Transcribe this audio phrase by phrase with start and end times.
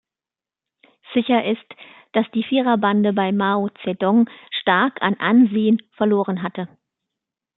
[1.13, 1.61] Sicher ist,
[2.13, 6.67] dass die Viererbande bei Mao Zedong stark an Ansehen verloren hatte.